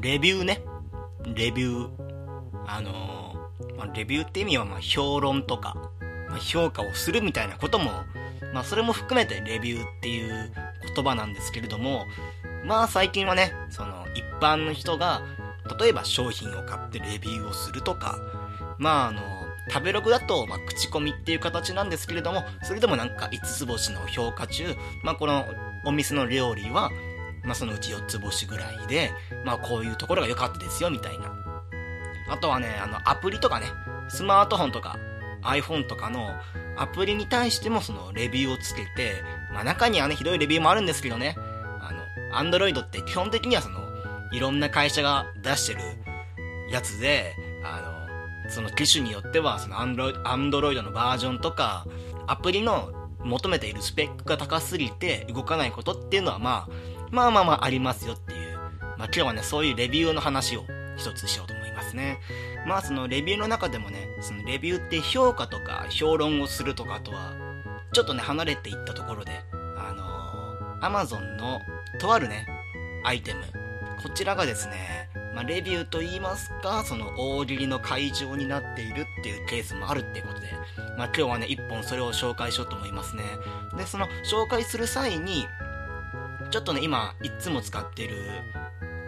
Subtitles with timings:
[0.00, 0.62] レビューね。
[1.34, 1.90] レビュー。
[2.66, 5.76] あのー、まあ、レビューって意味は、まあ、評論とか、
[6.28, 7.90] まあ、評価をするみたいなことも、
[8.54, 10.52] まあ、それも含めてレビューっていう
[10.94, 12.06] 言葉なんですけれども、
[12.64, 15.22] まあ、最近はね、その、一般の人が、
[15.78, 18.18] 例えば商品を買ってレビューをするとか、
[18.78, 19.20] まあ、あの、
[19.70, 25.44] 食べログだと、まあ、口コミっていう形なんですけれども、それでもなんか5つ星の評価中、まあ、この
[25.84, 26.90] お店の料理は、
[27.50, 29.10] まあ、そのうち4つ星ぐらいで、
[29.44, 31.34] まあ、こういうところが良かったですよ、みたいな。
[32.28, 33.66] あとはね、あの、アプリとかね、
[34.08, 34.96] スマートフォンとか、
[35.42, 36.32] iPhone とかの
[36.76, 41.34] アプリに対してもそのレビューをつけて、まあ中にはね、ひどいレビューもあるんですけどね、
[41.80, 43.80] あの、Android って基本的にはその、
[44.30, 45.80] いろんな会社が出してる
[46.70, 47.80] やつで、あ
[48.46, 51.84] の、その機種によっては、その Android, Android のバージョンとか、
[52.28, 52.92] アプリの
[53.24, 58.56] 求めているスペックが高すぎて動かないことっていうのはまあ、まあまあまあありますよっていう。
[58.98, 60.64] まあ今日はね、そういうレビューの話を
[60.96, 62.18] 一つしようと思いますね。
[62.66, 67.32] まあそのレビューの中でもね、そのレビューって評価とか評論をするとかとは、
[67.92, 71.60] ちょっとね、離れていったところで、あのー、Amazon の
[71.98, 72.46] とあるね、
[73.04, 73.42] アイテム、
[74.02, 80.52] こちらがですね、まあ、レビューと言いますか、その大喜利の会場になっているっていうケースもあるっていうことで、
[80.96, 83.22] まあ、今日はね、一本それを紹介しようと思いますね。
[83.76, 85.46] で、その紹介する際に、
[86.50, 88.16] ちょっとね、今、いつも使ってる、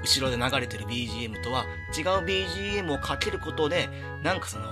[0.03, 1.65] 後ろで流れてる BGM とは
[1.97, 3.89] 違う BGM をかけることで、
[4.23, 4.65] なんかその、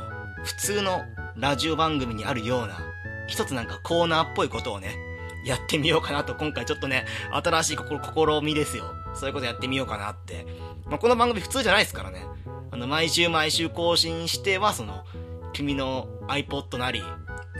[0.44, 1.02] 普通の
[1.36, 2.78] ラジオ番組にあるような、
[3.26, 4.96] 一つなんかコーナーっぽいことをね、
[5.44, 8.84] やってみようかなと、今回ちょっとね、新しい試みですよ。
[9.14, 10.46] そういうことやってみようかなって。
[10.86, 12.24] まあ、この番組普通じゃないですからね。
[12.70, 15.04] あの、毎週毎週更新しては、その、
[15.52, 17.02] 君の iPod なり、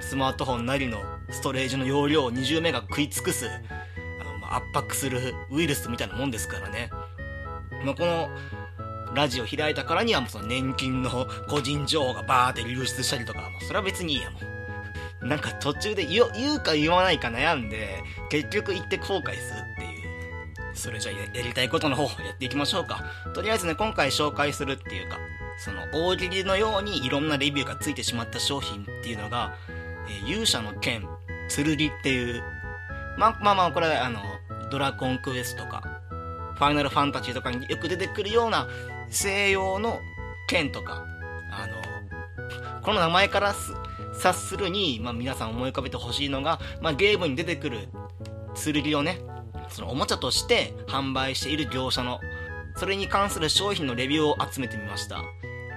[0.01, 0.99] スマートフォンなりの
[1.31, 3.49] ストレージの容量を20メガ食い尽くす、
[4.51, 6.91] 圧迫するウイルスみたいなもんですからね。
[7.85, 8.29] まあ、この、
[9.15, 15.29] ラジオ開いたからにはもうその年金の個人情報がバーって流出したりとか、もうそれは別にいいやもん。
[15.29, 20.75] なんか途中で言うか言わないか悩んで、結局言って後悔するっていう。
[20.75, 23.05] それじゃあやりたいことの方やっていきましょうか。
[23.35, 25.19] とりあえずね、今回紹介するっていうか、
[25.59, 29.55] その大喜利のようにいろんなレビューがついてしまった商品っていうのが、
[30.09, 31.07] えー、勇者の剣、
[31.55, 32.43] 剣っていう、
[33.19, 34.23] ま、まあまあこれはあの、
[34.71, 35.83] ドラゴンクエストとか、
[36.55, 38.69] ファイナルファンタジーとかによく出てくるような
[39.09, 39.99] 西洋の
[40.49, 41.05] 剣とか、
[41.53, 43.55] あの、この名前から
[44.13, 47.89] 察するに、まあ、皆さん思い浮かべてほしいのが、まあ、ゲームに出てくる
[48.55, 49.21] 剣をね、
[49.69, 52.21] そのおもちゃとして販売している業者の、
[52.77, 55.23] それに関する商品のレビューを集めてみました。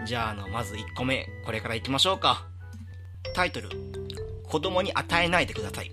[0.06, 2.46] じゃあ、あの、まず1個目、これから行きましょうか。
[3.34, 3.70] タイトル、
[4.48, 5.92] 子供に与えないでください。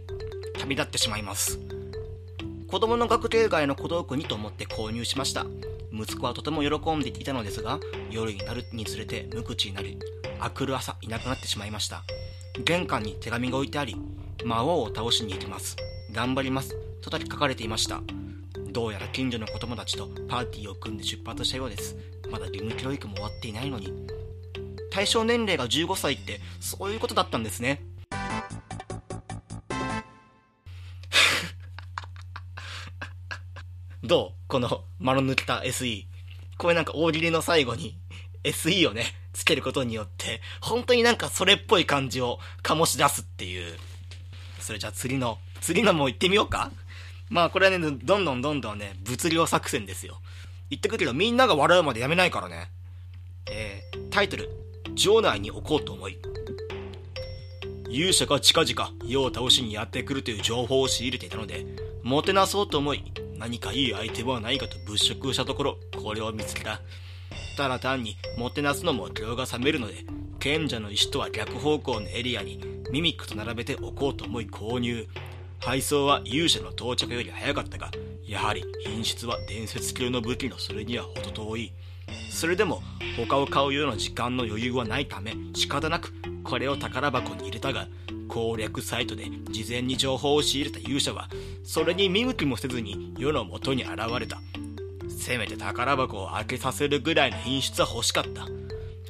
[0.59, 1.59] 旅立ってしまいます。
[2.71, 5.45] 子供の学芸外の小道具にと思って購入しました。
[5.93, 7.81] 息子はとても喜んでいたのですが、
[8.13, 9.99] 夜になるにつれて無口になり、
[10.39, 12.05] あくる朝いなくなってしまいました。
[12.65, 13.97] 玄関に手紙が置いてあり、
[14.45, 15.75] 魔王を倒しに行きます。
[16.13, 16.77] 頑張ります。
[17.01, 18.03] とだけ書かれていました。
[18.71, 21.97] どうやら近所の子供たちとパーティーを組んで出発したようです。
[22.31, 23.93] まだ義務教育も終わっていないのに。
[24.93, 27.83] 対象年齢が15歳ってそういうことだったんですね。
[34.11, 36.05] どうこの丸抜けた SE。
[36.59, 37.97] これなんか大喜利の最後に
[38.43, 43.73] SE をね、つけることによって、本当になんかそれっぽい感じを醸し出すっていう。
[44.59, 46.73] それじゃあ次の、次のも行ってみようか
[47.29, 50.21] まあこれはね、どんどんどんどんね、物量作戦ですよ。
[50.71, 52.69] 言ってくるけどみんなが笑うまでやめないからね。
[53.49, 54.51] えー、タイトル、
[54.97, 56.19] 城内に置こうと思い。
[57.89, 61.65] 勇者が近々、世を倒しにやってくるという情報を仕入れていたので、
[62.03, 63.05] もてなそうと思い、
[63.41, 66.83] 何かいいアイテムはないかと物色したところ、これを見つけた。
[67.57, 70.05] ただ単にもてなすのも量が冷めるので、
[70.39, 72.61] 賢者の石とは逆方向のエリアに
[72.93, 75.09] ミミックと並べておこうと思い購入。
[75.59, 77.91] 配送は勇者の到着より早かったが、
[78.27, 81.73] やはり品質は伝説級の武器のそれには程遠い。
[82.31, 82.83] それでも
[83.17, 86.13] 他を買うような時間の余裕はないため仕方なく
[86.45, 87.87] これを宝箱に入れたが
[88.31, 91.29] 攻略サイトで事前に情報を仕入れた勇者は
[91.65, 94.41] それに見向きもせずに世の元に現れた。
[95.09, 98.47] せめて宝箱を開けさせるぐらいの品質は欲しかった。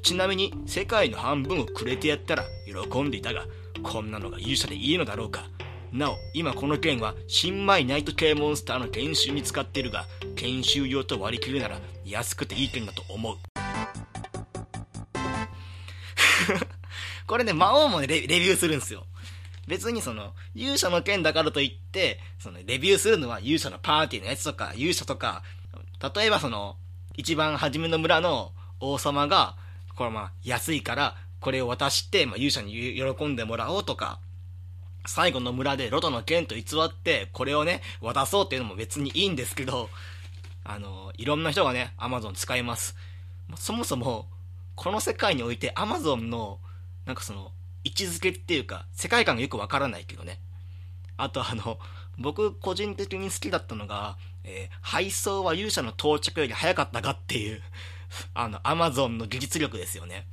[0.03, 3.45] ちなみに世界の半分をくれてやったら喜んでいたが
[3.83, 5.45] こんなのが勇者でいいのだろうか。
[5.93, 10.07] なお今この剣は新米ナイト系モンスターの研修に使っているが
[10.37, 13.37] 研修用と割り切るなら安くていい剣だと思う。
[17.27, 19.05] これね魔王もねレビューするんですよ。
[19.71, 25.43] 別にその、勇者の剣だからといって、その、レビューするのは勇者のパーティーのやつとか、勇者とか、
[26.15, 26.77] 例えばその、
[27.17, 29.57] 一番初めの村の王様が、
[29.95, 34.19] これまあ安いからこれを渡して、まあ、勇者に喜んでもらおうとか、
[35.07, 39.89] 最後の村でロトの剣と偽ってこれをね、渡そうっていうのも別にいいんですけど、
[40.65, 42.97] あの、いろんな人がね、アマゾン使います。
[43.57, 44.27] そもそも、
[44.75, 46.59] この世界においてアマゾンの、
[47.07, 47.53] なんかその、
[47.85, 50.41] 位置づけっていうか、世界観がよくわからないけどね。
[51.17, 51.79] あとあの、
[52.19, 57.63] 僕個人的に好きだったのが、えー、配送は勇者の到着より早かったかっていう、
[58.35, 60.27] あの、アマゾンの技術力ですよね。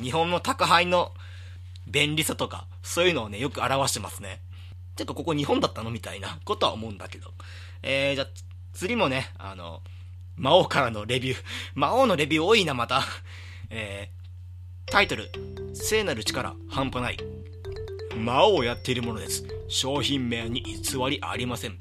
[0.00, 1.12] 日本の宅配の
[1.86, 4.40] 便利さとか、そういうのをね、よく表してますね。
[4.96, 7.32] ちょっとここ日本だったのみたいなことは思うんだけど。
[7.82, 8.28] えー、じゃあ、
[8.72, 9.82] 次もね、あの、
[10.36, 11.44] 魔王からのレビュー。
[11.74, 13.02] 魔王のレビュー多いな、また。
[13.70, 14.21] えー、
[14.86, 15.30] タイトル、
[15.74, 17.18] 聖なる力、半端ない。
[18.16, 19.44] 魔王をやっているものです。
[19.68, 21.78] 商品名に偽りありません。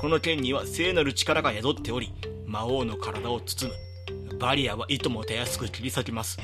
[0.00, 2.12] この剣には聖なる力が宿っており、
[2.46, 3.70] 魔王の体を包
[4.30, 4.38] む。
[4.38, 6.38] バリアはいともたやすく切り裂きます。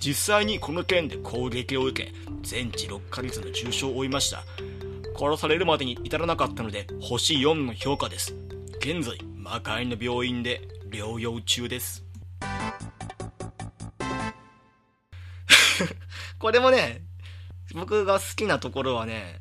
[0.00, 2.12] 実際にこの剣で攻撃を受け
[2.42, 4.42] 全治6ヶ月の重傷を負いました
[5.14, 8.34] 殺されるまでに至らなかったので星4の評価です
[8.78, 12.02] 現在魔界の病院で療養中です
[16.40, 17.02] これもね
[17.72, 19.40] 僕が好きなところはね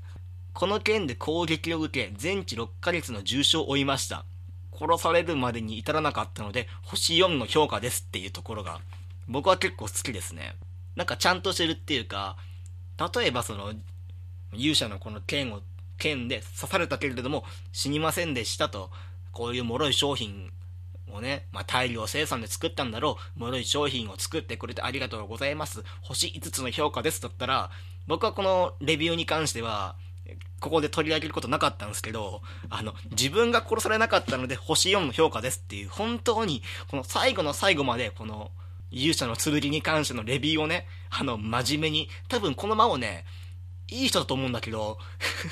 [0.54, 4.26] この剣で攻撃を受け全治6ヶ月の重傷を負いました
[4.72, 8.82] 殺されるまでに至らなかったので星4の評価ですっていうところが
[9.30, 10.56] 僕は結構好きですね。
[10.96, 12.36] なんかちゃんとしてるっていうか、
[13.16, 13.74] 例えばその、
[14.54, 15.62] 勇者のこの剣を、
[16.00, 17.44] 剣で刺されたけれども
[17.74, 18.90] 死にませんでしたと、
[19.32, 20.52] こういう脆い商品
[21.14, 25.84] をね、まあ、大量生産で作ったんだろう、脆い商品を作ってくれてありがとうございます。
[26.02, 27.72] 星5つの評価ですだったら、
[28.08, 29.96] 僕はこのレビューに関しては、
[30.60, 38.52] ここで取り上げることなかったんですけど、あの、自分が殺されなかったので星4の評価ですっていう、本当に、この最後の最後まで、この、
[38.92, 43.26] 勇者の剣に関してのレビューをね、あの、真面目に、多分この魔王ね、
[43.92, 44.98] いい人だと思うんだけど、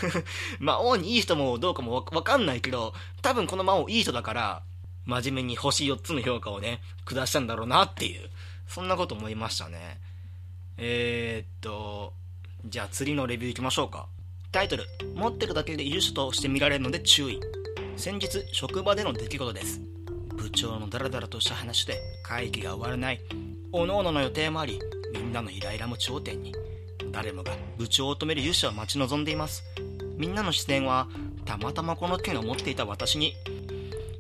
[0.60, 4.64] 魔王にいい人もどうかもわかんないけど、多分この魔王いい人だから、
[5.08, 8.30] 真面目に星4つの評価をね、下したんだろうなっていう、
[8.68, 10.00] そんなこと思いましたね。
[10.78, 12.14] えー、っと、
[12.66, 14.06] じゃあ次のレビュー行きましょうか。
[14.52, 17.40] タイトル、持ってるだけで勇者として見られるので注意。
[17.96, 19.82] 先日、職場での出来事です。
[20.38, 23.20] 部長のダラダラとした話で会議が終わらない
[23.72, 24.80] 各々の予定もあり
[25.14, 26.54] みんなのイライラも頂点に
[27.12, 29.64] 誰もが部長を止める勇者を待ち望んでいます
[30.16, 31.08] みんなの視線は
[31.44, 33.34] たまたまこの剣を持っていた私に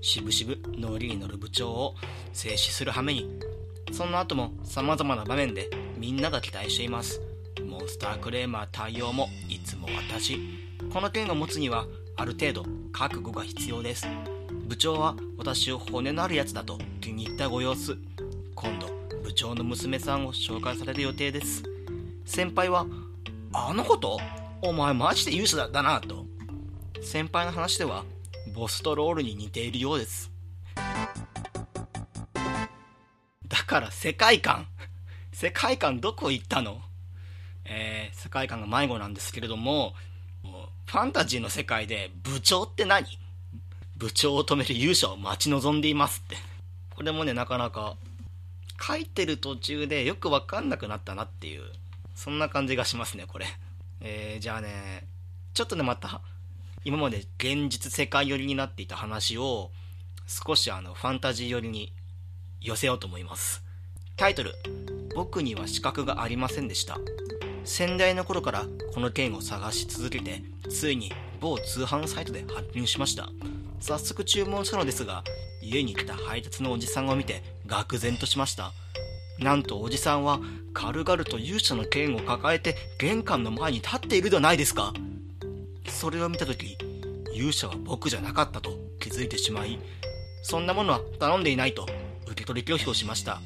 [0.01, 1.95] しぶしぶノリに乗る部長を
[2.33, 3.39] 静止する羽目に。
[3.91, 7.21] その後も様々な場面でみんなが期待しています。
[7.65, 10.39] モンスタークレーマー対応もいつも私。
[10.91, 14.07] この剣を持つにはある程度覚悟が必要です。
[14.67, 17.97] 部長は私を骨のあるやつだと気に入ったご様子。
[18.55, 18.87] 今度
[19.23, 21.63] 部長の娘さんを紹介される予定です。
[22.25, 22.85] 先輩は
[23.53, 24.19] 「あのこと？
[24.61, 26.25] お前マジで勇者だな」と。
[27.01, 28.03] 先輩の話では
[28.57, 30.31] ボストロールに似ているようです
[33.47, 34.65] だから世界観
[35.31, 36.81] 世界観どこ行ったの？
[37.65, 39.93] えー、世界観が迷子なんですけれども
[40.41, 43.05] ファンタジーの世界で部長って何？
[43.95, 46.37] 部長を止める勇者を待ち望んでいますって。
[46.95, 47.97] これもね、なかなか、
[48.79, 51.63] 書いてる途中でよくわかんなくなったなっていう、
[52.15, 53.47] そんな感じがしますね、これ。
[54.01, 55.07] えー、じゃあね、
[55.53, 56.21] ちょっとね、また、
[56.87, 59.71] 今まで現実世界寄りになっていた話を、
[60.25, 61.91] 少しあの、ファンタジー寄りに
[62.61, 63.61] 寄せようと思います。
[64.15, 64.53] タイトル、
[65.13, 66.97] 僕には資格がありませんでした。
[67.65, 73.27] 先代の頃からこの件を探し続けて、ついに某通販サイトで発見しました。
[73.79, 75.23] 早速注文したのですが
[75.61, 78.71] 家に来た配達のおじさんを見て愕然としました
[79.39, 80.39] なんとおじさんは
[80.73, 84.93] 軽々と勇者の剣を抱えて玄関の前に立っているではないですか
[85.97, 86.77] それを見た時
[87.33, 89.79] 勇者は僕じゃなかったと気づいてしまい
[90.43, 91.87] そんなものは頼んでいないと
[92.27, 93.41] 受け取り拒否をしました。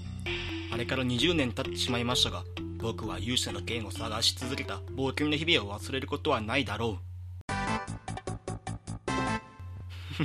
[0.73, 2.43] あれから20年経ってしまいましたが
[2.77, 4.79] 僕は勇者の剣を探し続けた。
[4.97, 7.53] 冒険の日々を忘れることはないだろう。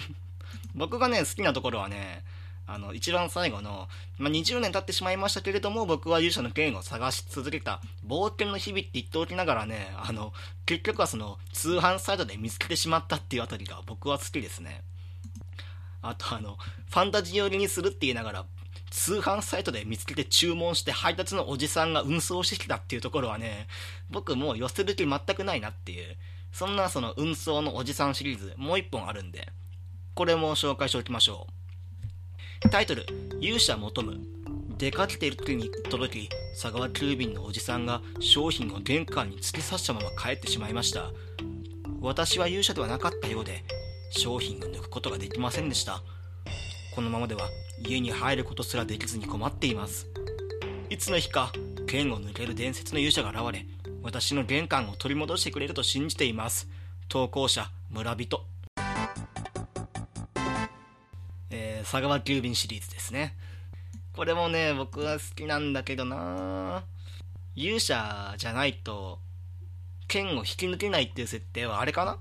[0.75, 2.25] 僕がね、好きなところはね、
[2.67, 10.33] あの、一番最後の、まあ、20年経ってしまいましたけれども、僕は勇者の剣を探し続けた、冒険の日々って言っておきながらね、あの、
[10.65, 14.83] 結局はその、通販サイトで見つけてしまったっていうあたりが僕は好きですね。
[16.03, 16.57] あとあの、
[16.91, 18.47] ファンタジー寄りにするって言いながら、
[18.91, 23.67] 通販サイトで見つけて注文して配達のおじさんが運送してきたっていうところはね、
[24.11, 26.17] 僕もう寄せる気全くないなっていう、
[26.53, 29.49] そんなその運送のおじさんシリーズもう一本あるんで、
[30.15, 31.56] これも紹介しておきましょう。
[32.61, 33.07] タイトル、
[33.41, 34.19] 勇者求む。
[34.79, 36.29] 出かけている時に届き、
[36.61, 41.13] 佐川急便のおじさんが商品を玄関に突き刺したまま帰ってしまいました。
[42.01, 43.63] 私は勇者ではなかったようで、
[44.11, 46.03] 商品を抜くことができませんでした。
[46.95, 47.49] このままでは
[47.87, 50.09] 家に入ることすらできずに困っています。
[50.89, 51.53] いつの日か、
[51.87, 53.67] 剣を抜ける伝説の勇者が現れ、
[54.03, 56.69] 私の玄関を取り戻してくれると信じています。
[57.09, 58.47] 投稿者、村人。
[61.89, 63.37] 佐川急便シリーズですね。
[64.13, 66.83] これもね、僕は好きなんだけどな
[67.55, 69.21] 勇者じゃないと、
[70.09, 72.19] 剣を引き抜けないっていう設定はあれかな？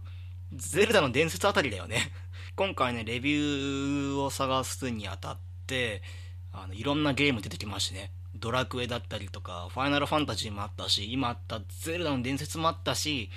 [0.54, 2.12] ゼルダの伝説あたりだよね。
[2.56, 6.04] 今回ね、レビューを探すにあたって、
[6.54, 8.12] あの、いろんなゲーム出てきましてね。
[8.36, 13.32] ドラクエだったりとか、ファイナルファンタジーもあったし、今あったゼルダの伝説もあったし、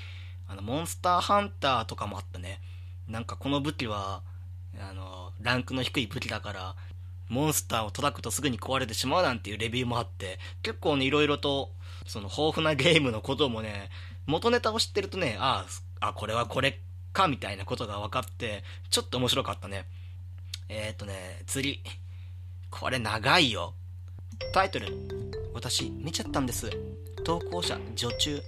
[0.46, 2.60] あの、モンスターハンターとかもあったね。
[3.08, 4.22] なんかこの武器は、
[4.78, 6.76] あの、ランクの低い武器だから、
[7.28, 11.70] モンスターを叩くとすぐに壊れてしまうなんていうレビューもあって、結構ね、いろいろと、
[12.06, 13.90] その豊富なゲームのこともね、
[14.26, 15.66] 元ネタを知ってるとね、あ
[16.00, 16.80] あ、これはこれ
[17.12, 19.84] か、みたいなことが分かって、ちょっと面白かったね。
[20.68, 21.82] えー、っとね、釣り。
[22.70, 23.74] これ長いよ。
[24.52, 24.88] タイトル。
[25.54, 26.70] 私、見ちゃったんです。
[27.24, 28.42] 投稿者、女中。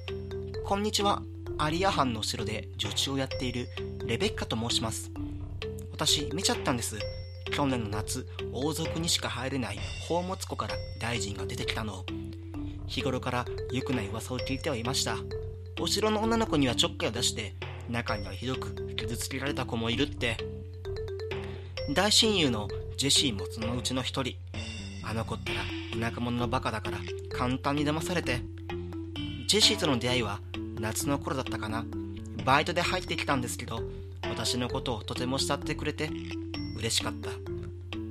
[0.65, 1.23] こんにちは。
[1.59, 3.69] アリア藩の城で女中をやっている
[4.07, 5.11] レベッカと申します。
[6.01, 6.99] 私、見ちゃったんです。
[7.53, 9.79] 去年の夏王族にしか入れない
[10.09, 12.07] 宝物庫から大臣が出てきたの。
[12.87, 15.17] 日頃から良くない噂を聞いてはいました。
[15.79, 17.55] お城の女の子にはちょっかいを出して
[17.91, 20.39] 中にはひどく傷つけられた子もいるって。
[21.95, 22.67] 大親友の
[22.97, 24.37] ジェシーもそのうちの一人。
[25.05, 26.99] あの子ったら田舎者のバカだから
[27.37, 28.41] 簡単に騙されて。
[29.47, 30.41] ジェシーとの出会いは
[30.79, 31.85] 夏の頃だったかな。
[32.47, 33.83] バイトで入ってきたんですけど
[34.31, 36.09] 私のことをとても慕ってくれて
[36.79, 37.31] 嬉しかった。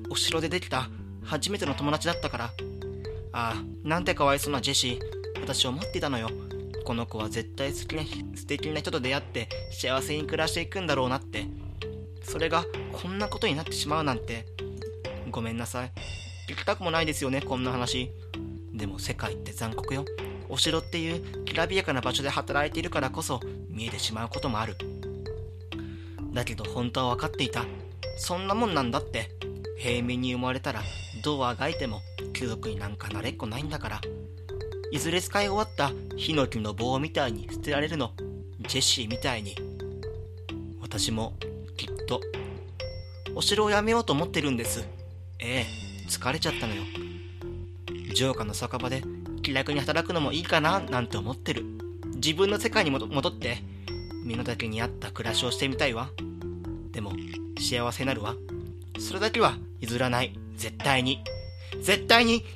[0.09, 0.89] お城でできた
[1.23, 2.45] 初めての友達だったから。
[3.31, 5.41] ああ、なんてかわいそうなジェシー。
[5.41, 6.29] 私思っていたのよ。
[6.85, 8.03] この子は絶対好きな、
[8.35, 11.45] 素敵な人と出会って幸せに暮らしていくんだろうなって。
[12.21, 14.45] それがこんなことになってしまうなんて。
[15.31, 15.91] ごめんなさい。
[16.49, 18.11] 聞きたくもないですよね、こんな話。
[18.73, 20.05] でも世界って残酷よ。
[20.49, 24.75] お城っていうきらびやかな場所で働いているからこそ見えてしまうこともある。
[26.33, 27.65] だけど本当は分かっていた。
[28.17, 29.31] そんなもんなんだって。
[29.77, 30.83] 平民に生まれたら
[31.24, 32.01] どうあがいても
[32.33, 34.01] 貴族になんかなれっこないんだから。
[34.91, 38.12] いずれ使い終わったヒノキの棒みたいに捨てられるの。
[38.67, 39.55] ジェシーみたいに。
[40.81, 41.33] 私も
[41.77, 42.19] きっと
[43.36, 44.86] お城を辞めようと思ってるんです。
[45.39, 45.65] ええ、
[46.09, 46.83] 疲れちゃったのよ。
[48.13, 49.03] 城下の酒場で
[49.43, 51.63] 気楽に働くのもいいかななんて思ってる。
[52.15, 53.63] 自分の世界に戻って
[54.23, 56.09] 身の丈に合った暮らしをしてみたいわ。
[56.91, 57.13] でも
[57.59, 58.35] 幸せなるわ。
[58.99, 60.38] それだけは譲らない。
[60.55, 61.23] 絶対に。
[61.81, 62.43] 絶対に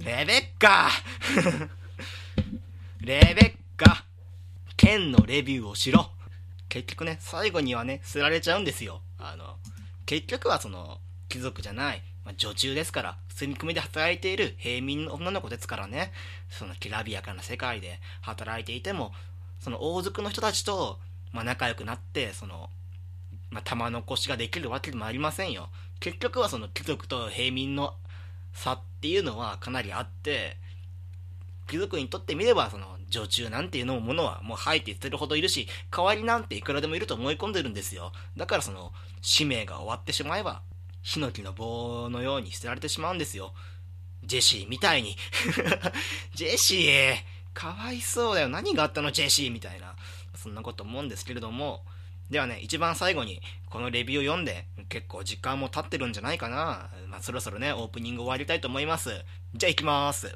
[0.00, 0.90] レベッカ
[3.00, 4.04] レベッカ
[4.76, 6.10] 剣のレビューをしろ
[6.68, 9.02] 結局ね、最後にはね、捨てられちゃうんですよ。
[9.18, 9.58] あの、
[10.06, 16.12] 結局はその、貴族じゃない、まあ、女中ですから、普通に組で働いている平民の女の子ですからね、
[16.50, 19.12] そのきらびやかな世界で働いていても、
[19.60, 20.98] その王族の人たちと、
[21.32, 22.70] まあ、仲良くなって、その、
[23.50, 25.68] まあ、玉残しができるわけでもありませんよ。
[26.00, 27.94] 結局はその貴族と平民の
[28.52, 30.56] 差っていうのはかなりあって、
[31.68, 38.12] 貴族にとってみれば、その、女中なんていうのものはもう吐いて捨てるほどいるし、代わりなんていくらでもいると思い込んでるんですよ。
[38.36, 40.62] だからその、使命が終わってしまえば、
[41.02, 43.52] ヒノキの棒のように捨てられてしまうんですよ。
[44.24, 45.16] ジェシーみたいに
[46.34, 47.16] ジェシー
[47.54, 48.48] かわいそうだよ。
[48.48, 49.94] 何があったの、ジェシーみたいな。
[50.36, 51.84] そんなこと思うんですけれども、
[52.30, 56.88] ではね、一番最後に、このレビューを読んで、結構時間も経ってるんじゃないかな。
[57.08, 59.10] まあ、そろそろね、オープニング終わりたいと思います。
[59.54, 60.34] じゃあ行きます。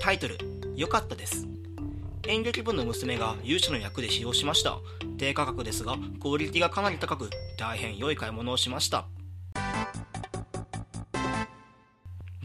[0.00, 0.38] タイトル、
[0.74, 1.46] 良かったです。
[2.30, 4.78] 演劇部の娘が勇者の役で使用しました。
[5.18, 9.06] 低価格ですが、クオリティがかなり高く、大変良い買い物をしました。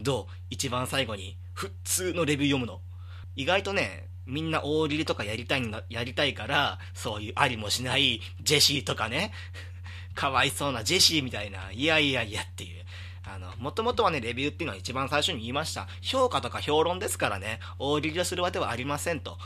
[0.00, 0.26] どう？
[0.50, 2.80] 一番最後に、普通のレビュー読むの？
[3.36, 9.30] 意外とね、みんな大喜利とかやりたいんだ、やりたいから、そういうありもしないジェシーとかね、
[10.16, 12.84] かわいそうなジェシーみたいな、いやいやいやっていう。
[13.22, 15.86] あの、もともとはね、レビューっていうのは一番最初に言いました。
[16.00, 19.38] 評価とか評論ですからね、大喜利をするわけはありませんと。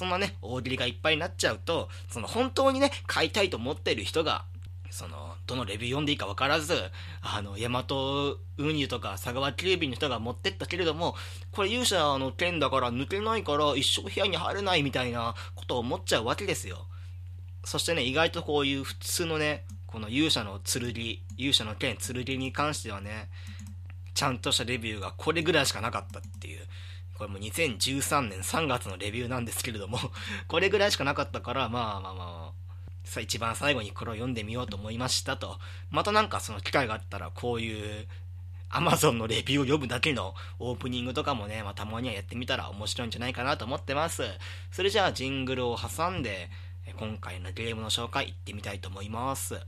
[0.00, 4.46] そんなね、大喜利がいっぱいになっちゃうと、その本当にね、買いたいと思ってる人が、
[4.90, 6.74] その、どのレビュー読んでいいか分からず、
[7.20, 11.16] あの、ヤマト運輸とか佐川急便の人が持ってったけれども、
[11.52, 16.86] これ勇者の件だから抜けないから一生部屋に入れないみたいなことを思っちゃうわけですよ。
[17.66, 20.94] そしてね、意外とこういう普通のね、この勇者の剣、
[21.36, 23.28] 勇者の剣、剣に関してはね、
[24.14, 26.66] ちゃんとしたレビューがこれぐらいしかなかったっていう。
[27.20, 29.98] これも2013年3月のレビューなんですけれども
[30.48, 32.52] これぐらいしかなかったから、まあまあまあ、
[33.04, 35.58] さ一番最後にこれを読んでみようと思いましたと。
[35.90, 38.08] またなんかその機会があったらこういう
[38.70, 44.22] Amazon のレビューを読むだけのオープニングとかもね、まあ、たまにはやってみたら面白いんじゃないかなと思ってます。
[44.70, 46.48] それじゃあジングルを挟んで、
[46.96, 49.60] 今回のゲームの紹介いってみたいと思います。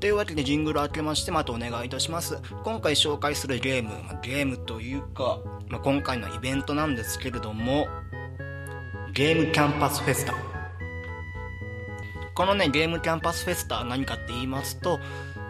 [0.00, 2.40] というわけでジングル開けましてまたお願いいたします。
[2.64, 7.86] 今回紹介するゲーム、ま、ゲームというか、まあ、今回のイベントなんですけれども、
[9.12, 10.34] ゲームキャンパスフェスタ。
[12.34, 15.00] このね、ゲームキャンパスフェスタ何かって言いますと、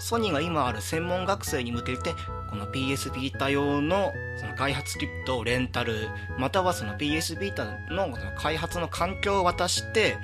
[0.00, 2.12] ソニーが今ある専門学生に向けて、
[2.50, 10.16] この PS ビータ用のその開発キットをレンタル、またはその PS ビータの開発の環境を渡して、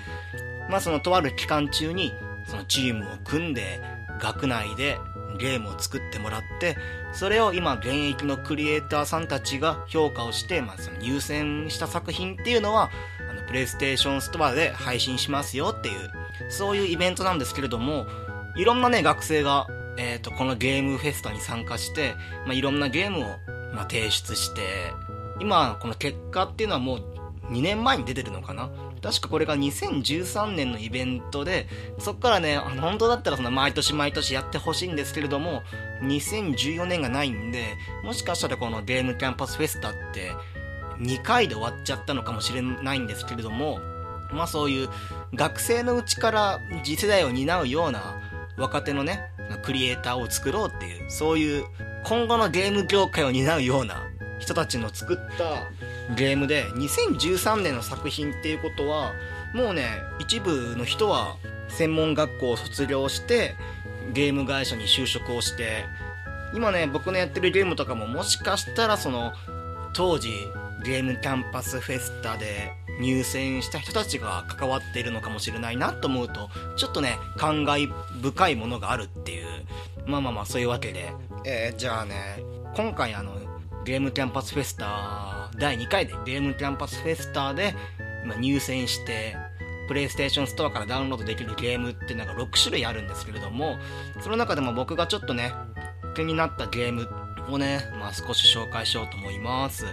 [0.68, 2.12] まあそのとある期間中に
[2.45, 4.99] そのチームを組んで、学内で
[5.38, 6.76] ゲームを作ってもらって、
[7.12, 12.90] それを今現役のクリエイターさんたちが評価をして、まあ、その入選した作品っていうのは、
[13.30, 16.11] あの、プレイステーションストアで配信しますよっていう、
[16.50, 18.06] そういうイベントなんですけれども、
[18.56, 19.66] いろんなね、学生が、
[19.99, 22.14] え、ー、と、このゲームフェスタに参加して、
[22.46, 23.23] まあ、いろんなゲームを、
[23.75, 24.92] まあ、提出して、
[25.40, 27.02] 今、この結果っていうのはもう
[27.50, 28.70] 2年前に出てるのかな
[29.06, 31.68] 確かこれが2013年のイベントで、
[32.00, 35.62] そっからね、本当だったらその毎年毎年やってほしいんですけれども、
[36.02, 40.32] 2014年がないんで、もしかしたらこのゲームキャンパスフェスタって
[40.98, 43.78] 2回で終わっちゃったのかもしれないんですけれども、
[44.32, 44.88] まあそういう
[45.34, 48.20] 学生のうちから次世代を担うような
[48.58, 49.21] 若手のね、
[49.62, 51.64] クリエイターを作ろうっていう、そういう
[52.02, 54.02] 今後のゲーム業界を担うような
[54.38, 59.12] 人たちの作ったゲームで2013年の作品っていうことは
[59.54, 61.36] もうね一部の人は
[61.68, 63.54] 専門学校を卒業して
[64.12, 65.84] ゲーム会社に就職をして
[66.54, 69.32] 今ね僕のやってるゲームとかももしかしたらその
[69.92, 70.30] 当時
[70.84, 79.46] ゲームキャンパスフェスタで入選した人たちが関わっているのかもしれないなと思うとちょっとね感慨深いものがあるっていう。
[80.06, 81.12] まあまあまあそういうわけで、
[81.44, 82.42] えー、じゃあね
[82.75, 83.34] 今回あの
[83.86, 87.72] ゲームキャンパスフェスタ第2回でゲームキャンパスフェスタで
[88.40, 89.36] 入選して
[89.86, 93.78] プレイステーションストアからダウンロードできるゲームっていうのが6種類あるんですけれども
[94.20, 95.52] その中でも僕がちょっとね
[96.16, 97.08] 気になったゲーム
[97.49, 99.84] をね、まあ、少し紹介しようと思います。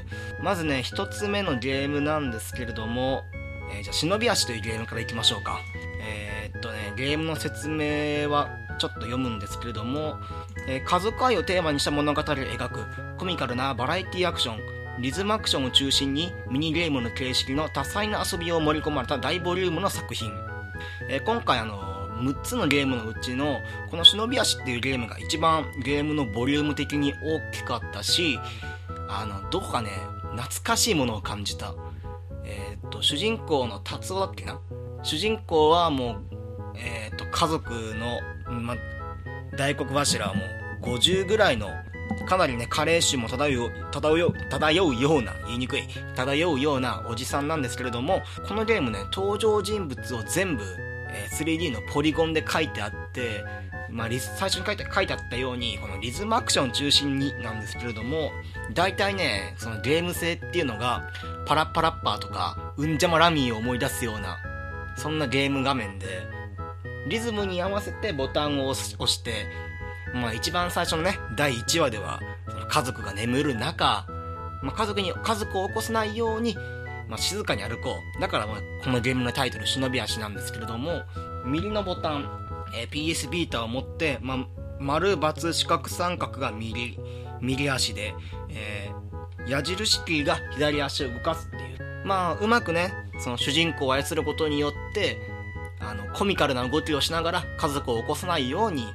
[0.42, 3.22] まずね1つ目のゲームなんですけれども、
[3.72, 5.60] えー、じゃあ忍び足というゲームからいきましょうか。
[6.02, 10.18] えー、っとねゲームの説明はちょっと読むんですけれども、
[10.68, 12.80] えー、家族愛をテーマにした物語を描く
[13.18, 14.60] コミカルなバラエティアクション
[15.02, 20.32] リズムアクションを中心にミニゲームの形式の多彩な遊びを盛り込まれた大ボリュームの作品、
[21.10, 23.60] えー、今回あの6つのゲームのうちの
[23.90, 28.40] この忍び足っていうゲームが一番ゲームのボリューム的に大きかったし
[29.10, 29.90] あのどこかね
[30.36, 31.76] 懐かしいものを感じた。
[32.46, 34.60] えっ、と主人公の達夫だっけな？
[35.04, 38.20] 主人公はもうえっ、と家族の
[38.62, 38.76] ま、
[39.58, 40.42] 大黒柱はも
[40.82, 41.70] う50ぐらいの
[42.28, 45.84] かなりね、加齢臭も漂う、漂う、漂うような、言いにくい、
[46.16, 50.64] 漂うようなおじさんなんですけれども、このゲームね、登場人物を全部、
[51.10, 53.44] えー、3D のポリゴンで書いてあって、
[53.90, 58.32] まあ、最初に書いて書いてあったように、このリズムアクション中心になんですけれども、
[58.74, 61.10] 大体ね、そのゲーム性っていうのが、
[61.46, 64.40] パラッパラッパーとか、うんじゃまラミーを思い出すような、
[64.98, 66.08] そんなゲーム画面で、
[67.08, 69.46] リズムに合わせてボタンを押して、
[70.14, 72.20] まあ一番最初のね、第1話では、
[72.70, 74.06] 家族が眠る中、
[74.62, 76.56] まあ、家族に、家族を起こさないように、
[77.10, 78.22] まあ、静かに歩こう。
[78.22, 81.04] だからまあこのゲームのタイトル、忍び足なんですけれども、
[81.46, 82.30] 右のボタン、
[82.76, 84.48] えー、PS ビータを持って、まあ、
[84.80, 86.98] 丸、×、四角、三角が右、
[87.42, 88.16] 右足で、
[88.50, 92.06] えー、矢印キーが左足を動かすっていう。
[92.06, 95.33] まあ、うまくね、その主人公を操ることによって、
[95.90, 98.86] あの、コミカルな動きをしながら家族を起こさないように、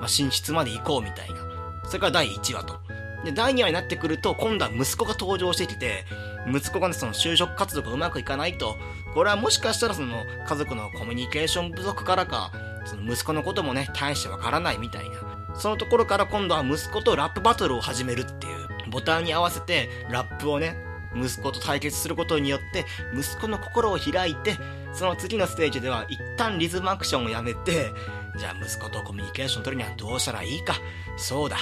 [0.00, 1.36] まあ、寝室まで行こうみたいな。
[1.84, 2.80] それから第1話と。
[3.24, 6.04] で、第2話になってくると、今度は息子が登場してきて、
[6.46, 8.76] 息子がね、その就職活動がうまくいかないと、
[9.14, 12.52] これはもしかしたらその家族のコミュニケーション不足からか、
[12.84, 15.54] その息子のこともね、大してわからないみたいな。
[15.54, 20.76] そのところから今度は息子とラップバトルを始めるっていう、ボタンに合わせてラップをね、
[21.14, 24.56] 息子と対決することによって、息子の心を開いて、
[24.98, 27.92] その次のステージでは一旦リズムアクションをやめて、
[28.36, 30.74] じゃあ息子とコミュニケーション取るにはどうしたらいいか。
[31.16, 31.56] そうだ。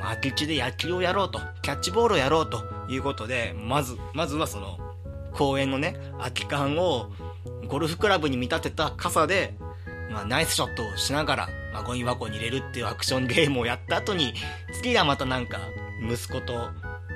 [0.00, 4.78] 空き地で野球をやろうと、キャッチボールをやろうということで、まず、まずはその、
[5.32, 7.10] 公園のね、空き缶を
[7.66, 9.56] ゴルフクラブに見立てた傘で、
[10.12, 14.34] まあ、ナイスショットをしながら、まあ、ゴミ箱に入れるっていうアクションゲームをやった後に、
[14.74, 15.58] 次はまたなんか、
[16.08, 16.70] 息子と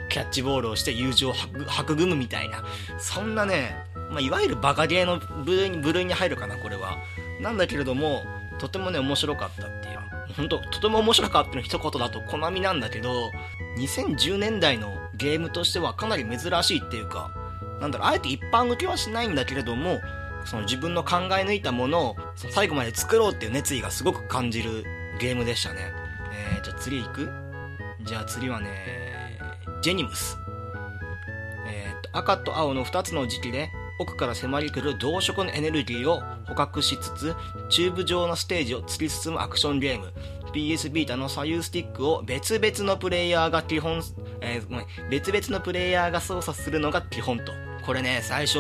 [0.08, 1.34] キャッチボールをして友情を
[1.80, 2.64] 育むみたいな、
[2.98, 3.76] そんなね、
[4.10, 6.98] まあ、いわゆるバカゲーの部類に部類に入るかな、これは。
[7.40, 8.24] なんだけれども、
[8.58, 9.98] とてもね、面白かったっていう。
[10.36, 13.32] 本当とても面白かったの一言だと好みなんだけど、
[13.78, 17.30] 2010年代のゲームとしてはかなり珍しいっていうか、
[17.80, 20.00] なんだろう、あえて一般向けはしないんだけれども、
[20.44, 22.16] その自分の考え抜いたものを
[22.50, 24.84] 最後まで作ろうっていう熱意がすごく感じる
[25.20, 25.92] ゲームでしたね。
[26.54, 27.28] えー、じゃあ次行く？
[28.02, 29.38] じゃあ次はね、
[29.82, 30.38] ジェニムス。
[31.66, 37.34] えー、と、赤と青の2つの時期で奥から迫り来る同色のエネルギーを捕獲しつつ、
[37.68, 40.12] チューブ状のステージを突き進むアクションゲーム。
[40.52, 44.02] PS ビータの左右スティックを別々のプレイヤーが基本、
[44.40, 47.52] えー、別々のプレイヤーが操作するのが基本と。
[47.84, 48.58] これね、最初、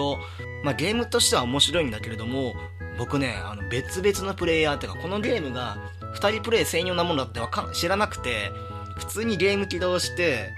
[0.64, 2.54] まあ、ゲームとしては面白いんだけれども、
[2.98, 5.78] 僕ね、あの、別々のプレイヤーっていうか、このゲームが
[6.14, 8.50] 2人プレイ専用なものだってわか知らなくて、
[8.96, 10.50] 普通にゲーム起動して、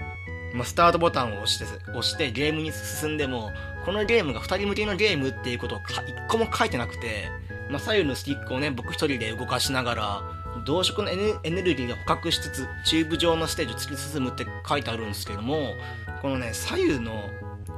[0.53, 3.51] まあ、スタートボタンを押して、押してゲームに進んでも、
[3.85, 7.29] このゲームが2人向けのゲームっていうことを1個も書いてなくて、
[7.69, 10.21] まあ、左右のスティックをね、僕1人で動かしながら、
[10.65, 15.73] 同色のエネルギーを捕獲しつつ、チューブ状のステージを突き進むって書いてあるんですけども、
[16.21, 17.29] このね、左右の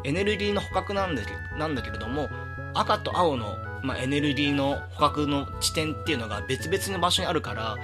[0.03, 1.21] エネルギーの捕獲なんだ
[1.57, 2.29] なんだけれども、
[2.73, 7.77] 赤と青の、まあ、エネルギーの捕獲の地点っていうのが別々の場所にあるから、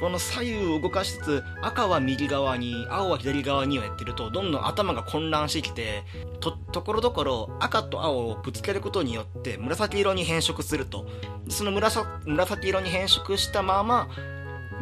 [0.00, 6.04] この左右を動かしつつ赤は右側に青は左側にをやってるとどんどん頭が混乱してきて
[6.40, 11.06] とところどころ赤と青をぶつけることによって紫色に変色すると。
[11.48, 14.08] その紫色に変色したまま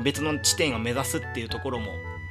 [0.05, 1.87] 別の地点を目指すっていうところも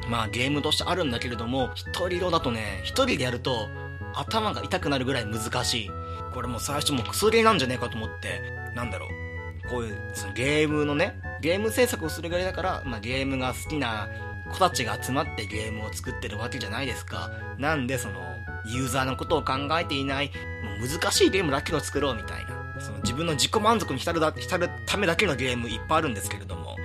[0.10, 3.68] まあゲームとしてあるんだけれども一人色だとね一人でやると
[4.14, 5.92] 頭が痛くなるぐらい難しい。
[6.34, 8.42] これも最初も薬なんじゃねえかと思って
[8.76, 9.70] なんだろう。
[9.70, 14.10] こういうそのゲームのねゲーム制作をするぐらいだから、まあ、ゲームが好きな
[14.52, 17.32] 子たちが集まってゲームを作ってるわけじゃないですか。
[17.58, 18.22] なんでその、
[18.66, 20.32] ユーザーのことを考えていない、
[20.80, 22.58] もう難しいゲームだけを作ろうみたいな。
[22.80, 26.76] その自分の自己満足に浸るだ浸るためだけのゲームいっぱいあるんですけれども、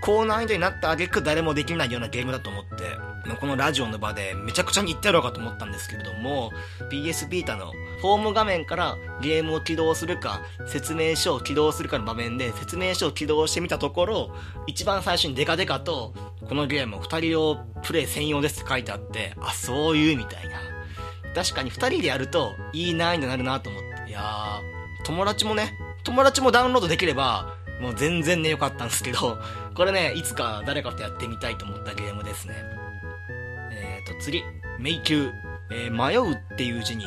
[0.00, 2.74] 高難易度になった挙句誰もできないようなゲームだと思って、
[3.38, 6.52] このラジオの場でめちゃくちゃに言ってやろうかと思ったんですけれども、
[6.90, 16.14] PS ビータのホーム画面からゲームを起動するか、説明書を起動するかの場面で説明書を起動してみたところ、一番最初にデカデカと、
[16.48, 20.58] このゲーム2人用プレイ専用ですって書いてあって、あ、そういうみたいな。
[21.34, 24.10] 確かに2人でやるといい難易度になるなと思って。
[24.10, 29.38] いやー、友達もね、友達もダウンロードできれば、もう全然ね、良かったんですけど、
[29.74, 32.54] これね、いつか誰かとやってみたいと思ったゲームですね。
[34.14, 34.42] と、次、
[34.78, 35.32] 迷宮。
[35.70, 37.06] えー、迷うっていう字に、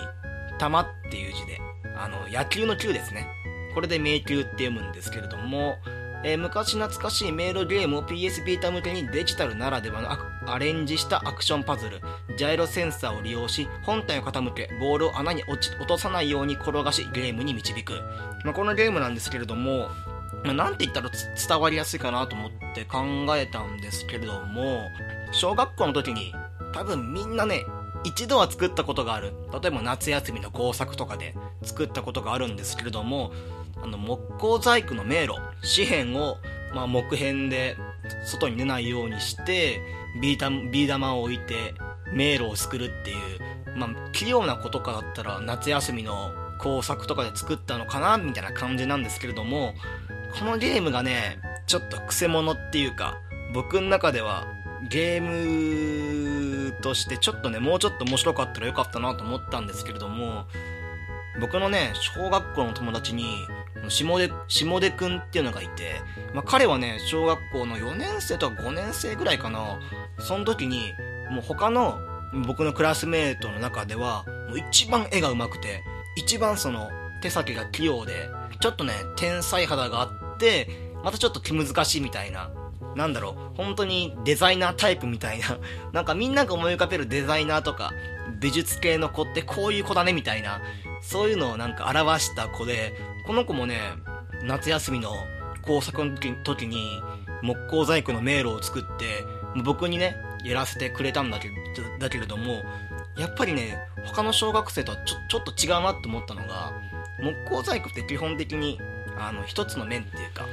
[0.58, 1.60] 玉っていう字で、
[1.98, 3.28] あの、野球の球ですね。
[3.76, 5.76] これで迷宮って読むんですけれども、
[6.24, 10.10] えー、昔懐かしいメールゲームを PS ビータ向けにデジタルならではの
[10.50, 12.00] アレンジしたアクションパズル、
[12.38, 17.94] ジャイロセンサーを利用し、本体を傾け、ボールを穴に落ち落とさないように転がし、ゲームに導く。
[18.46, 19.90] まあ、このゲームなんですけれども、
[20.46, 23.04] まあ、なんて言ったら伝わりやすいかなと思って考
[23.38, 24.90] えたんですけれども、
[25.34, 26.34] 小学校の時に
[26.74, 27.66] 多分みんなね、
[28.04, 29.34] 一度は作ったことがある。
[29.62, 33.32] 例えば夏休みの工作とかで作ったことがあるんですけれども、
[33.82, 35.36] あの木工細工の迷路、
[35.76, 36.38] 紙片を、
[36.74, 37.78] まあ、木片で
[38.26, 39.80] 外に出ないようにして、
[40.22, 41.74] ビー玉を置いて
[42.12, 49.74] 迷路を作るっていう、まあ、器用なことかだったら夏休みの工作とかで作ったのかなみたいな感じなんですけれども、
[50.40, 53.18] このゲームがね、ちょっとクセモノっていうか、
[53.54, 54.46] 僕の中では
[54.90, 60.46] ゲームとしてちょっとね、もうちょっと面白かったらよかったなと思ったんですけれども、
[61.40, 63.26] 僕のね、小学校の友達に、
[63.90, 66.02] 下出、下出くんっていうのがいて、
[66.34, 69.80] まあ、彼はね、小学校の4年生とか5年生ぐらいかな、
[70.20, 70.94] その時に、
[71.32, 71.98] もう他の
[72.46, 75.84] 僕のクラスメートの中では、もう一番絵が上手くて、
[76.16, 76.90] 一番その
[77.22, 80.68] 手先が器用で、ちょっとね、天才肌があって、
[81.04, 82.50] またちょっと気難しいみたいな、
[82.96, 85.58] なんだろう、本当にデザイナータイプみたいな、
[85.92, 87.92] なんかみんなが思い浮かべるデザイナーとか、
[88.40, 90.62] 美術系の子ってこういう子だねみたいな、
[91.02, 92.94] そういうのをなんか表した子で、
[93.26, 93.80] この子もね、
[94.44, 95.14] 夏休みの
[95.62, 97.02] 工作の時に、
[97.42, 99.24] 木工細工の迷路を作って、
[99.64, 101.50] 僕にね、やらせてくれたんだけ
[102.00, 102.64] だけれども、
[103.18, 106.74] やっぱりね、他の小学生とはちょちょっと違うなって思ったのが、
[107.22, 108.80] 木工細工って基本的に、
[109.18, 110.46] あの、一つの面っていうか、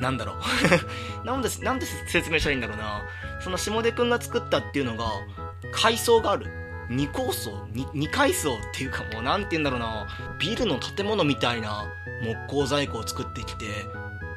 [0.00, 0.36] なんだろう
[1.26, 3.02] なんで、なんで説明したらいいんだろうな。
[3.40, 5.06] その下出くんが作ったっていうのが、
[5.72, 6.46] 階層がある。
[6.90, 10.06] 2高層 2, 2階層っていうかもうなんて言うんだろうな。
[10.38, 11.86] ビルの建物みたいな
[12.22, 13.66] 木工細工を作ってきて、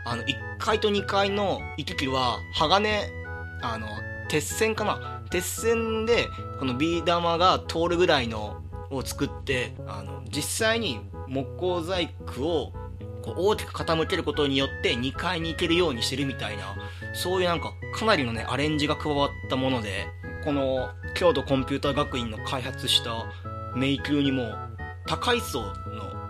[0.05, 3.09] あの、1階と2階の行き来は、鋼、
[3.61, 3.87] あの、
[4.29, 6.27] 鉄線かな鉄線で、
[6.59, 12.73] このビー玉が通るぐらいのを作って、あの、実際に木工細工を
[13.35, 16.75] 大きく傾けることによって2階に行けるようにしてるみたいな、
[17.13, 20.07] そういうなんかかなりのね、アレンジが加わったもので、
[20.43, 23.25] この京都コンピューター学院の開発した
[23.75, 24.55] 迷宮にも
[25.05, 25.73] 高い層の、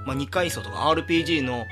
[0.06, 1.66] まあ、2階層とか RPG の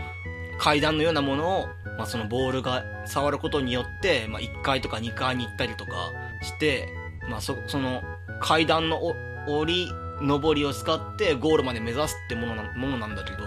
[0.60, 6.12] 階段のようなものを、まあ、そのボールが触ることによって、まあ、1階とか2階に行ったりとか
[6.42, 6.88] して、
[7.30, 8.02] まあ、そその
[8.42, 9.00] 階段の
[9.48, 9.90] 降り
[10.22, 13.45] 上りを使ってゴールまで目指すってものなものなんだけど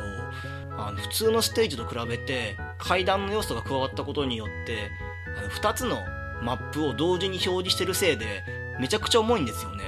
[0.78, 4.90] あの普通のステージと比べて階段の要素が加わったことによって
[5.36, 5.98] あの2つの
[6.42, 8.44] マップを同時に表示してるせいで
[8.80, 9.84] めちゃくちゃ重いんですよね。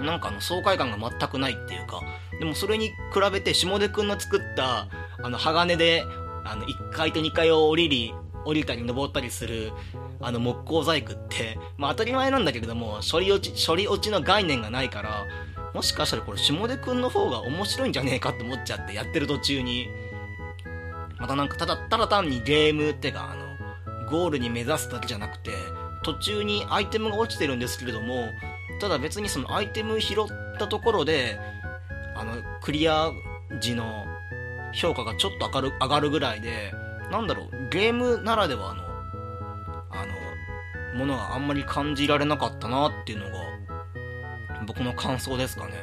[0.00, 2.00] なんかあの爽快感が全くないっていうか。
[2.40, 2.94] でもそれに比
[3.32, 4.88] べて下出くんの作った
[5.22, 6.04] あの鋼で
[6.44, 9.72] あの1階と2階を降りり降りたり登ったりする
[10.20, 15.26] あの木工細工って、まあ当たり前なんだけれども、処理落ち、処理落ちの概念がないから、
[15.74, 19.88] もしかしたらこれ下出くんの方が面白いんじゃねえかって思っちゃってやってる途中に、
[21.22, 25.52] またなんかただ、ただ単にゲームってか、あの、ゴールに目指すだけじゃなくて、
[26.02, 28.28] 途中にアイテムが落ちてるんですけれども、
[28.80, 31.38] ただ別にそのアイテム拾ったところで、
[32.16, 33.12] あの、クリア
[33.60, 34.04] 時の
[34.72, 36.74] 評価がちょっと上がる、上がるぐらいで、
[37.12, 38.82] なんだろう、ゲームならではの、
[39.92, 40.04] あ
[40.92, 43.32] の、ものがあんまり感じられなかったなっていうのが、
[44.66, 45.74] 僕の感想ですかね。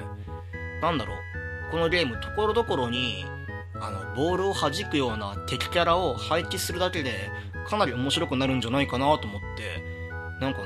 [0.82, 3.26] なんだろう、このゲーム、ところどころに、
[3.82, 7.30] あの、ボールを弾くような敵キャラを配置するだけで、
[7.68, 9.84] かなり面白くなるんじゃないかなと思って、
[10.42, 10.62] なんか、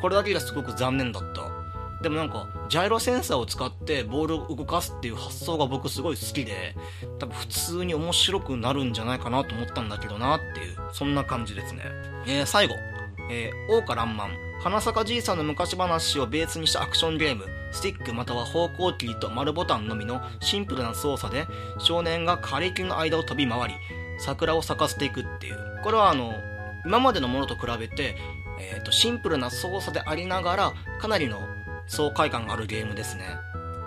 [0.00, 1.56] これだけがすごく残念だった。
[2.02, 6.76] でもなんか、ジャイロセンサーを使ってボールを動かすっていう発想が僕すごい好きで、
[7.18, 11.82] 多分普通に面白くなるんじゃないかなと思ったんだけどなっていう、そんな感じですね。
[12.26, 12.74] えー、最後、
[13.30, 14.46] えー、桜花爛漫。
[14.62, 21.46] 花坂じいさんの昔話をベースにしたアクションゲーム、スティックまたは方向キーと丸ボタンのみのシンプルな操作で、
[21.78, 23.74] 少年が枯れ木の間を飛び回り、
[24.18, 25.80] 桜を咲かせていくっていう。
[25.84, 26.32] これはあの、
[26.86, 28.16] 今までのものと比べて、
[28.58, 31.46] え、ー、と、シンプルな操作でありながら、かなりの
[31.86, 33.24] 爽快感があるゲームですね。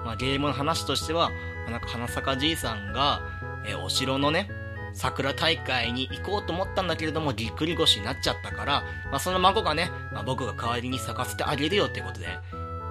[0.05, 1.31] まあ、ゲームの話としては、
[1.67, 3.21] なんか花坂じいさんが、
[3.65, 4.51] えー、お城のね、
[4.93, 12.27] 桜大会に行こうと思ったんだけれども、ぎっくり腰になっちゃったから、まあ、その孫がね、まあ、僕が代わりに咲かせてあげるよってことで、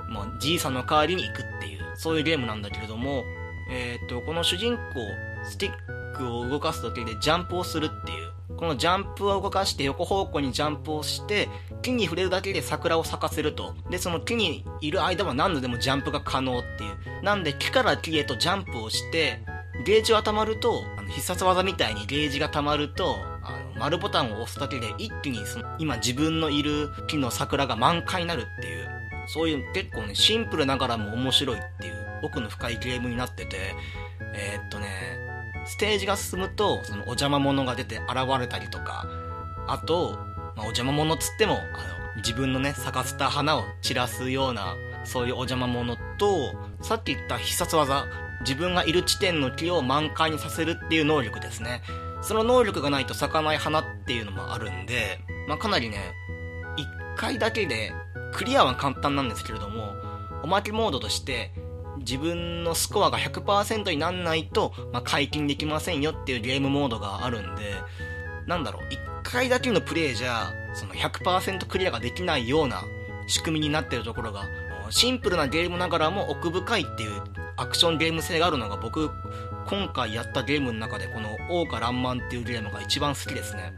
[0.08, 3.24] もうじいさんの代わりに行くっていう、そういうゲームなんだけれども、
[3.70, 4.82] えー、っと、この主人公、
[5.44, 11.48] スティックを動かす時でジャンプをするっていう、このジャンプを動かして横方向にジャンプをして、
[11.82, 13.74] 木に触れるだけで桜を咲かせると。
[13.90, 16.90] で、その木にいる間は何度でもジャンプが可能ってい
[17.20, 17.22] う。
[17.22, 19.44] なんで木から木へとジャンプをして、
[19.84, 28.77] ゲージが溜まると、あの必殺技みたいにゲージが溜まると、あの丸ボタンを押すだけで一気にその今自分のいる木の桜が満開になるっていう、
[29.28, 33.74] そういう結構ね、シンプルながらも面白いっていう奥の深いゲームになってて、
[34.34, 34.86] えー、っとね、
[35.66, 39.06] ステージが進むと、そのお邪魔者が出て現れたりとか、
[39.68, 40.18] あと、
[40.56, 48.06] まあ、お邪魔者っつっても、あの、自分のね、咲かせた花を散らすような、そういうお邪魔者と、さっき言った必殺技、
[48.40, 51.82] 自分がいる地点の木を満開にさせるっていう能力ですね。
[52.22, 55.98] その能力がないと咲かない花っていうのもあるんで、まあ、かなりね、
[56.76, 56.86] 一
[57.16, 57.92] 回だけで、
[58.32, 59.94] クリアは簡単なんですけれども、
[60.42, 61.52] おまけモードとして、
[61.98, 67.74] 自分のスコアが100%になんないと、まあ、解禁できませんよっていうゲームモードがあるんで、
[68.46, 72.82] なんだろう、1回だけのプレイじゃ、その100%クリアができないような
[73.26, 74.44] 仕組みになってるところが、
[74.90, 77.22] シンプルなゲームながらも奥深いっていう
[77.56, 79.10] アクションゲーム性があるのが僕、
[79.66, 83.74] 今回やったゲームの中でこの桜花爛漫っていうゲームが一番好きですね。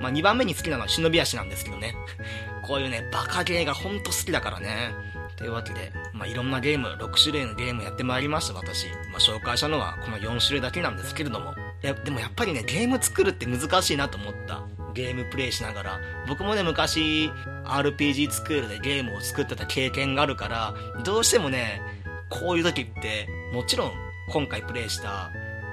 [0.00, 1.94] まあ2番目に好きなのは忍び足なんですけどね。
[2.62, 4.94] こういうね、バカゲーがほんと好きだからね。
[5.36, 8.88] というわけで、まあ、いろんなゲーム、6種類のゲームやってまいりました、私。
[9.10, 11.54] まあ、紹介したのはこの4種類だけなんですけれども。
[11.82, 14.62] いや、でもやっぱりね、ゲーム作るって難しいなと思った。
[14.92, 16.00] ゲームプレイしながら。
[16.28, 17.30] 僕もね、昔、
[17.64, 21.80] RPG スクールでゲームを作ってた経験があるから、どうしてもね、
[22.28, 23.92] こういう時って、もちろん、
[24.28, 25.30] 今回プレイした、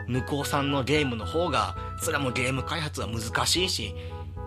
[0.08, 3.94] 向こうさんのゲームの方が、それはもうゲーム開発は難しいし、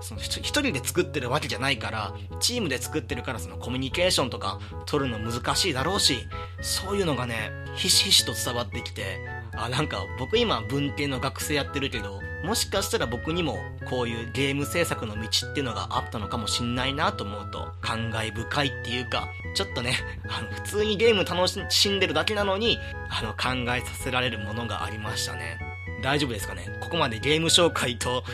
[0.00, 6.26] その一人で作ってるわけじゃないから、チームで作ってるからそのコミュニケーションとか取るの難しいだろうし、
[6.60, 9.18] そういうのがね、ひしひしと伝わってきて、
[9.54, 13.58] あ、なんか僕今文系の学生やってるけど、もしかしたら僕にも
[13.90, 22.78] こういうゲーム制作の道っていうのがあったのかもしんないなと思うと感慨深いっていうかちょっとねあの普通にゲーム楽しんでるだけなのに
[23.10, 25.58] あの考えさせられるものがありましたね。
[26.02, 26.64] 大丈夫ですかね？
[26.80, 28.24] ここまでゲーム紹介と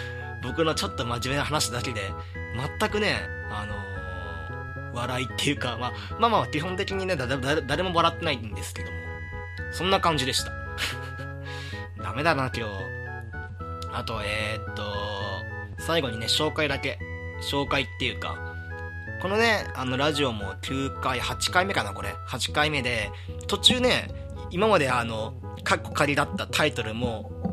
[0.42, 2.12] 僕のちょっと真面目な話だけで
[2.78, 3.16] 全くね
[3.50, 8.96] あのー、笑いっていうか、まあ、まあまあ基本的にね誰も笑ってないんですけども
[9.72, 10.52] そんな感じでした
[12.02, 12.96] ダメだな今日
[13.96, 14.84] あと、えー、っと、
[15.78, 16.98] 最後にね、紹介だけ。
[17.40, 18.36] 紹介っていうか、
[19.22, 22.10] このね、あの、ラジオも9回、8回目かな、これ。
[22.28, 23.10] 8回目で、
[23.46, 24.10] 途中ね、
[24.50, 25.32] 今まであの、
[25.64, 27.45] カッコ仮だったタイトルも、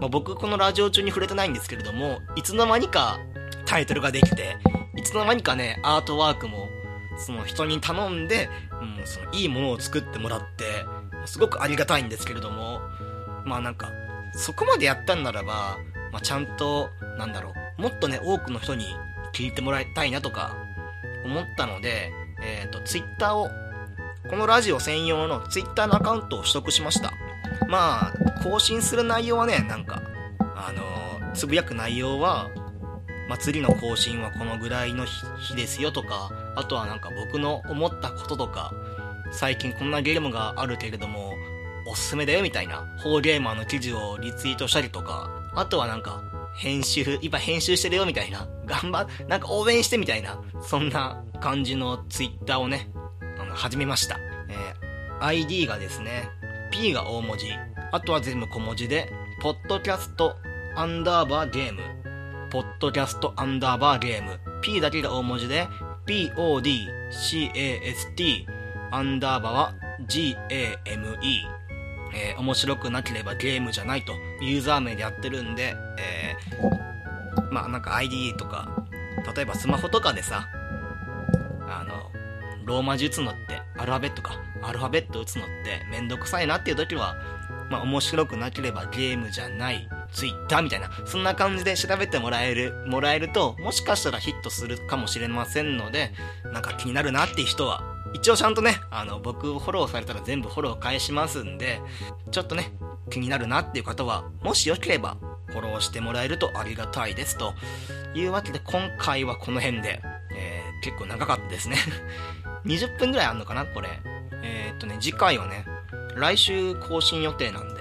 [0.00, 3.20] まあ、僕このラジオ中に触れてないんですけれども、いつの間にか
[3.66, 4.56] タイトルができて、
[4.96, 6.68] いつの間にかね、アートワークも、
[7.18, 8.48] その人に頼んで、
[8.80, 10.64] うん、そのいいものを作ってもらって、
[11.26, 12.80] すごくありがたいんですけれども、
[13.44, 13.90] まあなんか、
[14.32, 15.78] そこまでやったんならば、
[16.12, 18.86] まあ、ちゃんと、なんだろう、もっとね、多くの人に
[19.32, 20.56] 聞いてもらいたいなとか
[21.24, 22.10] 思ったので、
[22.42, 23.48] えっ、ー、と、ツイッターを、
[24.28, 27.12] このラジオ専用のツイッターのアカウントを取得しました。
[27.68, 30.02] まあ、更新する内容はね、なんか、
[30.38, 32.48] あのつぶやく内容は、
[33.28, 35.04] 祭りの更新はこのぐらいの
[35.38, 38.72] 日ですよとか、あとはなんか僕の思ったこととか、
[39.30, 41.34] 最近こんなゲームがあるけれども、
[41.86, 46.22] おすすめだよみたいな、フォーゲーマーの記事をリツイートしたりとか、あとはなんか、
[46.56, 52.90] 編集、今編集してるよみたいな、頑張、なんか応援してみたいな、そんな感じのツイッターをね、
[53.40, 54.18] あの、始めました。
[54.48, 56.28] えー、ID がですね、
[56.70, 57.46] P が大文字、
[57.92, 60.36] あとは全部小文字で、ポッドキャスト
[60.76, 61.80] アンダーバーゲーム、
[62.50, 65.66] ポッドキャストアンダーバーゲーム、P だけが大文字で、
[66.06, 66.86] PODCAST
[68.92, 69.74] アンダーバーは
[70.08, 71.60] GAME
[72.12, 78.84] えー、面白くなければゲームじゃないとユーザー名でやってるんで、えー、まあなんか ID とか、
[79.34, 80.48] 例えばスマホとかでさ、
[81.68, 82.10] あの、
[82.64, 87.16] ローマ字打つのって、アルファベットか、アルファベット打つのってめんどくさいなっていう時は、
[87.70, 96.12] まあ面白くなければゲームじゃない、ツイッターみたいな、そんな感じで調べてもらえる、もらえると、もしかしたらヒットするかもしれませんので、
[96.52, 101.80] なんか気になるなっていう人は、一応ちゃんとね、あの、僕フォローされたら全部フォロー返しますんで、
[102.30, 102.72] ちょっとね、
[103.08, 105.16] 気になるなっていう方は、もしよければ、
[105.50, 107.36] フォローしてもらえるとありがたいです。
[107.36, 107.54] と
[108.14, 110.00] いうわけで、今回はこの辺で、
[110.34, 111.76] えー、結構長かったですね
[112.64, 113.88] 20分ぐらいあんのかなこれ。
[114.42, 115.64] えー、っとね、次回はね、
[116.20, 117.80] 来週更新予定なんで、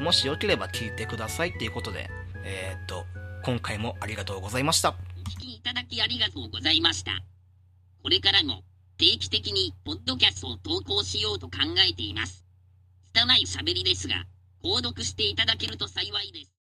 [0.00, 2.10] もしよければ聞いてくださいっていうことで、
[2.44, 3.06] えー、っと、
[3.42, 4.90] 今回もありがとうございました。
[4.90, 4.92] お
[5.30, 7.12] 聞きいただきありがとうございました。
[8.02, 8.64] これからも、
[8.98, 12.44] 定期的にポッドキャストを投稿しようと考えています。
[13.14, 14.26] 拙い喋りですが、
[14.62, 16.52] 購読していただけると幸いです。